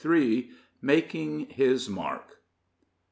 [0.81, 2.41] MAKING HIS MARK.